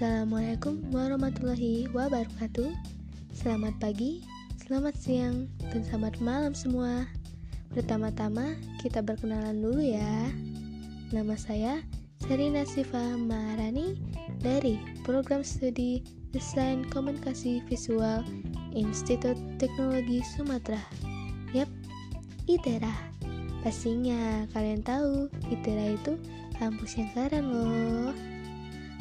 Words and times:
Assalamualaikum 0.00 0.80
warahmatullahi 0.96 1.84
wabarakatuh. 1.92 2.72
Selamat 3.36 3.76
pagi, 3.84 4.24
selamat 4.64 4.96
siang, 4.96 5.44
dan 5.68 5.84
selamat 5.84 6.24
malam 6.24 6.56
semua. 6.56 7.04
Pertama-tama 7.76 8.56
kita 8.80 9.04
berkenalan 9.04 9.60
dulu 9.60 9.84
ya. 9.84 10.32
Nama 11.12 11.36
saya 11.36 11.84
Serina 12.24 12.64
Siva 12.64 13.12
Maharani 13.20 14.00
dari 14.40 14.80
Program 15.04 15.44
Studi 15.44 16.00
Desain 16.32 16.80
Komunikasi 16.88 17.60
Visual 17.68 18.24
Institut 18.72 19.36
Teknologi 19.60 20.24
Sumatera. 20.24 20.80
Yap, 21.52 21.68
ITERA. 22.48 22.96
Pastinya 23.60 24.48
kalian 24.56 24.80
tahu 24.80 25.28
ITERA 25.52 25.92
itu 25.92 26.16
kampus 26.56 26.96
yang 26.96 27.12
keren 27.12 27.52
loh 27.52 28.16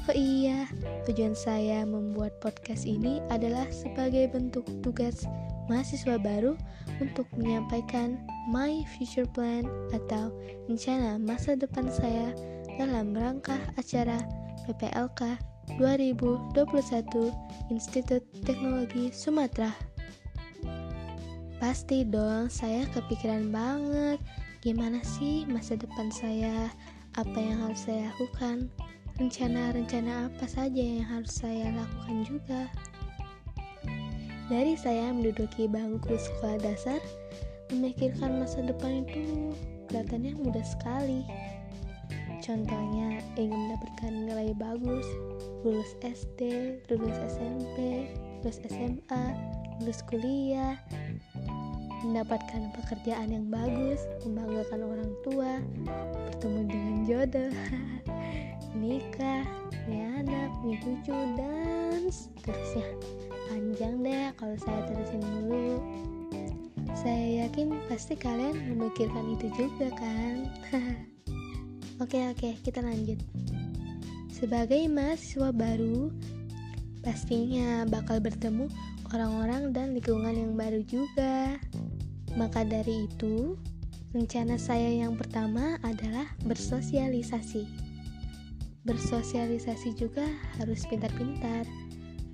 Oh 0.09 0.17
iya, 0.17 0.65
tujuan 1.05 1.37
saya 1.37 1.85
membuat 1.85 2.41
podcast 2.41 2.89
ini 2.89 3.21
adalah 3.29 3.69
sebagai 3.69 4.25
bentuk 4.33 4.65
tugas 4.81 5.21
mahasiswa 5.69 6.17
baru 6.17 6.57
untuk 6.97 7.29
menyampaikan 7.37 8.17
my 8.49 8.81
future 8.97 9.29
plan 9.29 9.69
atau 9.93 10.33
rencana 10.65 11.21
masa 11.21 11.53
depan 11.53 11.93
saya 11.93 12.33
dalam 12.81 13.13
rangka 13.13 13.53
acara 13.77 14.17
PPLK 14.65 15.37
2021 15.77 16.57
Institut 17.69 18.25
Teknologi 18.41 19.13
Sumatera. 19.13 19.69
Pasti 21.61 22.01
dong, 22.01 22.49
saya 22.49 22.89
kepikiran 22.97 23.53
banget 23.53 24.17
gimana 24.65 25.05
sih 25.05 25.45
masa 25.45 25.77
depan 25.77 26.09
saya, 26.09 26.73
apa 27.13 27.37
yang 27.37 27.61
harus 27.61 27.85
saya 27.85 28.09
lakukan 28.09 28.73
rencana-rencana 29.19 30.31
apa 30.31 30.47
saja 30.47 30.79
yang 30.79 31.03
harus 31.03 31.43
saya 31.43 31.67
lakukan 31.75 32.23
juga. 32.23 32.71
Dari 34.47 34.79
saya 34.79 35.11
menduduki 35.11 35.67
bangku 35.67 36.15
sekolah 36.15 36.55
dasar, 36.63 37.03
memikirkan 37.69 38.39
masa 38.39 38.63
depan 38.63 39.03
itu 39.03 39.51
kelihatannya 39.91 40.39
mudah 40.39 40.63
sekali. 40.63 41.27
Contohnya, 42.39 43.19
ingin 43.35 43.51
mendapatkan 43.51 44.11
nilai 44.25 44.49
bagus, 44.55 45.05
lulus 45.67 45.91
SD, 45.99 46.79
lulus 46.87 47.19
SMP, 47.27 48.07
lulus 48.39 48.63
SMA, 48.71 49.23
lulus 49.83 49.99
kuliah, 50.07 50.79
mendapatkan 52.07 52.71
pekerjaan 52.71 53.35
yang 53.35 53.45
bagus, 53.51 53.99
membanggakan 54.23 54.81
orang 54.87 55.11
tua, 55.27 55.51
bertemu 56.31 56.61
dengan 56.71 56.95
jodoh. 57.03 57.53
nikah, 58.77 59.45
punya 59.85 60.05
anak, 60.21 60.49
punya 60.61 60.77
cucu, 60.83 61.17
dan 61.37 62.01
seterusnya. 62.09 62.87
Panjang 63.49 63.95
deh 64.05 64.29
kalau 64.37 64.57
saya 64.61 64.81
terusin 64.85 65.21
dulu. 65.23 65.81
Saya 66.93 67.47
yakin 67.47 67.79
pasti 67.87 68.13
kalian 68.13 68.75
memikirkan 68.75 69.33
itu 69.33 69.47
juga 69.55 69.87
kan? 69.97 70.49
oke 72.03 72.19
oke, 72.35 72.49
kita 72.61 72.83
lanjut. 72.83 73.17
Sebagai 74.29 74.85
mahasiswa 74.87 75.51
baru, 75.51 76.13
pastinya 77.03 77.83
bakal 77.87 78.21
bertemu 78.23 78.69
orang-orang 79.11 79.73
dan 79.73 79.97
lingkungan 79.97 80.35
yang 80.35 80.53
baru 80.55 80.81
juga. 80.85 81.57
Maka 82.37 82.61
dari 82.63 83.09
itu, 83.09 83.57
rencana 84.13 84.55
saya 84.61 84.93
yang 84.93 85.17
pertama 85.17 85.81
adalah 85.81 86.29
bersosialisasi. 86.45 87.88
Bersosialisasi 88.87 89.91
juga 89.99 90.23
harus 90.55 90.87
pintar-pintar, 90.87 91.67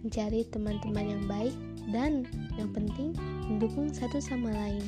mencari 0.05 0.45
teman-teman 0.53 1.17
yang 1.17 1.23
baik, 1.25 1.55
dan 1.89 2.25
yang 2.57 2.69
penting 2.73 3.17
mendukung 3.49 3.89
satu 3.89 4.21
sama 4.21 4.53
lain. 4.53 4.85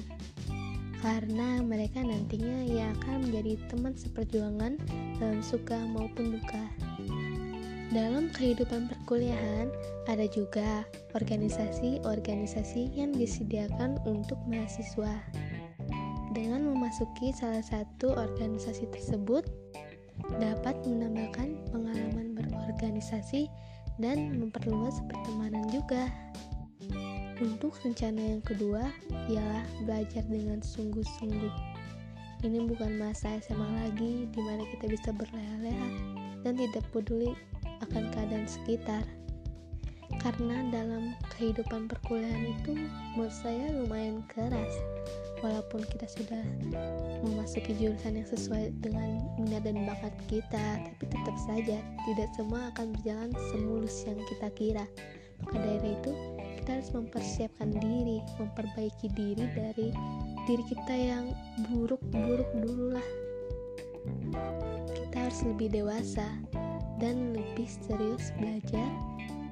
Karena 1.01 1.61
mereka 1.61 2.01
nantinya 2.01 2.65
yang 2.65 2.93
akan 3.01 3.29
menjadi 3.29 3.57
teman 3.69 3.93
seperjuangan 3.93 4.81
dalam 5.21 5.41
suka 5.45 5.77
maupun 5.93 6.37
duka. 6.37 6.65
Dalam 7.87 8.27
kehidupan 8.35 8.91
perkuliahan, 8.91 9.71
ada 10.11 10.27
juga 10.27 10.83
organisasi-organisasi 11.15 12.93
yang 12.97 13.15
disediakan 13.15 13.95
untuk 14.03 14.35
mahasiswa. 14.45 15.15
Dengan 16.35 16.67
memasuki 16.67 17.31
salah 17.31 17.63
satu 17.63 18.11
organisasi 18.11 18.91
tersebut, 18.91 19.47
dapat 20.35 20.75
menambahkan 20.83 21.55
pengalaman 21.71 22.35
berorganisasi 22.35 23.47
dan 23.97 24.37
memperluas 24.37 24.99
pertemanan 25.07 25.63
juga. 25.71 26.11
Untuk 27.37 27.77
rencana 27.85 28.37
yang 28.37 28.41
kedua 28.41 28.89
ialah 29.29 29.65
belajar 29.85 30.25
dengan 30.25 30.59
sungguh-sungguh. 30.61 31.53
Ini 32.45 32.69
bukan 32.69 33.01
masa 33.01 33.37
SMA 33.41 33.65
lagi 33.65 34.29
di 34.29 34.41
mana 34.41 34.61
kita 34.69 34.85
bisa 34.89 35.09
berleha-leha 35.09 35.89
dan 36.45 36.53
tidak 36.53 36.85
peduli 36.93 37.33
akan 37.81 38.09
keadaan 38.13 38.45
sekitar. 38.45 39.05
Karena 40.21 40.65
dalam 40.73 41.13
kehidupan 41.37 41.87
perkuliahan 41.87 42.57
itu 42.57 42.73
menurut 43.15 43.33
saya 43.33 43.71
lumayan 43.73 44.25
keras. 44.31 44.73
Walaupun 45.45 45.85
kita 45.93 46.09
sudah 46.09 46.43
memasuki 47.21 47.77
jurusan 47.77 48.17
yang 48.17 48.25
sesuai 48.25 48.73
dengan 48.81 49.21
minat 49.37 49.69
dan 49.69 49.85
bakat 49.85 50.13
kita 50.25 50.81
tapi 50.81 51.03
tetap 51.05 51.37
saja 51.45 51.77
tidak 52.09 52.29
semua 52.33 52.73
akan 52.73 52.89
berjalan 52.97 53.31
semulus 53.53 54.01
yang 54.09 54.17
kita 54.25 54.49
kira. 54.57 54.85
Maka 55.45 55.61
dari 55.61 55.93
itu 55.93 56.11
kita 56.67 56.83
harus 56.83 56.91
mempersiapkan 56.91 57.69
diri 57.79 58.19
memperbaiki 58.41 59.07
diri 59.15 59.45
dari 59.55 59.87
diri 60.49 60.63
kita 60.67 60.95
yang 60.99 61.31
buruk-buruk 61.71 62.49
dulu 62.59 62.91
lah 62.91 63.07
kita 64.91 65.15
harus 65.15 65.39
lebih 65.47 65.71
dewasa 65.71 66.27
dan 66.99 67.31
lebih 67.31 67.71
serius 67.71 68.35
belajar 68.35 68.89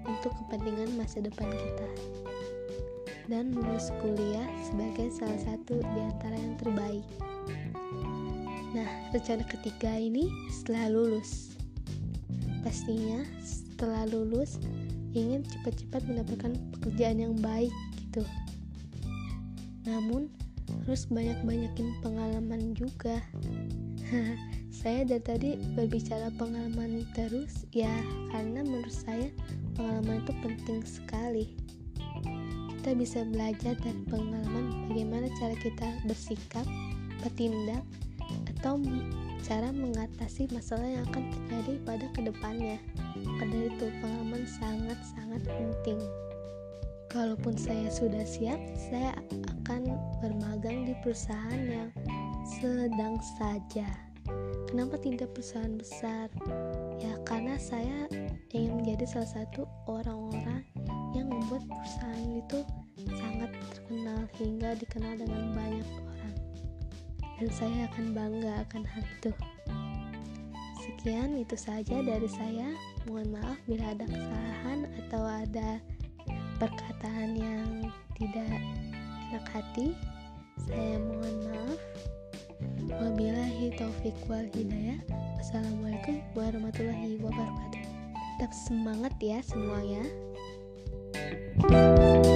untuk 0.06 0.32
kepentingan 0.46 0.94
masa 0.98 1.22
depan 1.22 1.50
kita 1.50 1.90
dan 3.26 3.54
lulus 3.58 3.90
kuliah 4.02 4.46
sebagai 4.62 5.10
salah 5.10 5.42
satu 5.42 5.82
di 5.82 6.00
antara 6.02 6.38
yang 6.38 6.56
terbaik. 6.62 7.06
Nah, 8.76 8.90
rencana 9.16 9.44
ketiga 9.50 9.98
ini 9.98 10.30
setelah 10.52 10.94
lulus. 10.94 11.58
Pastinya 12.62 13.26
setelah 13.42 14.06
lulus 14.10 14.62
ingin 15.16 15.48
cepat-cepat 15.48 16.02
mendapatkan 16.06 16.54
pekerjaan 16.78 17.18
yang 17.24 17.36
baik 17.40 17.74
gitu. 17.98 18.22
Namun 19.88 20.30
harus 20.86 21.08
banyak-banyakin 21.10 21.98
pengalaman 22.04 22.76
juga. 22.78 23.22
saya 24.76 25.08
dari 25.08 25.24
tadi 25.24 25.50
berbicara 25.80 26.28
pengalaman 26.36 27.08
terus 27.16 27.64
ya 27.72 27.92
karena 28.36 28.60
menurut 28.68 28.92
saya 28.92 29.32
pengalaman 29.80 30.20
itu 30.28 30.34
penting 30.44 30.80
sekali 30.84 31.46
kita 32.86 33.02
bisa 33.02 33.26
belajar 33.26 33.74
dari 33.82 33.98
pengalaman 34.14 34.86
bagaimana 34.86 35.26
cara 35.42 35.58
kita 35.58 35.90
bersikap, 36.06 36.70
bertindak, 37.18 37.82
atau 38.54 38.78
cara 39.42 39.74
mengatasi 39.74 40.46
masalah 40.54 40.86
yang 40.86 41.02
akan 41.10 41.34
terjadi 41.34 41.82
pada 41.82 42.06
ke 42.14 42.22
depannya. 42.30 42.78
Karena 43.42 43.74
itu 43.74 43.90
pengalaman 44.06 44.46
sangat-sangat 44.46 45.42
penting. 45.50 45.98
Kalaupun 47.10 47.58
saya 47.58 47.90
sudah 47.90 48.22
siap, 48.22 48.62
saya 48.78 49.18
akan 49.66 49.98
bermagang 50.22 50.86
di 50.86 50.94
perusahaan 51.02 51.66
yang 51.66 51.90
sedang 52.46 53.18
saja. 53.42 53.90
Kenapa 54.66 54.98
tidak 54.98 55.30
perusahaan 55.38 55.78
besar? 55.78 56.28
Ya 56.98 57.14
karena 57.24 57.56
saya 57.62 58.10
ingin 58.50 58.82
menjadi 58.82 59.06
salah 59.06 59.32
satu 59.42 59.70
orang-orang 59.86 60.66
yang 61.14 61.30
membuat 61.30 61.64
perusahaan 61.70 62.32
itu 62.34 62.60
sangat 63.14 63.52
terkenal 63.72 64.22
hingga 64.36 64.70
dikenal 64.80 65.14
dengan 65.22 65.44
banyak 65.54 65.88
orang. 65.88 66.36
Dan 67.36 67.50
saya 67.52 67.86
akan 67.92 68.06
bangga 68.16 68.54
akan 68.66 68.84
hal 68.88 69.04
itu. 69.22 69.32
Sekian 70.82 71.38
itu 71.38 71.56
saja 71.60 72.02
dari 72.02 72.30
saya. 72.30 72.74
Mohon 73.06 73.38
maaf 73.38 73.60
bila 73.70 73.94
ada 73.94 74.06
kesalahan 74.10 74.80
atau 75.06 75.24
ada 75.24 75.70
perkataan 76.58 77.38
yang 77.38 77.70
tidak 78.18 78.50
enak 79.30 79.46
hati. 79.54 79.94
Saya 80.66 80.98
mohon 81.04 81.36
maaf. 81.52 81.80
Wabillahi 82.90 83.74
taufik 83.80 84.16
wal 84.30 84.46
hidayah. 84.54 85.02
Wassalamualaikum 85.42 86.22
warahmatullahi 86.38 87.18
wabarakatuh. 87.22 87.84
Tetap 88.38 88.52
semangat 88.54 89.14
ya 89.24 89.40
semuanya. 89.42 90.04
Thank 91.66 92.26
you 92.26 92.35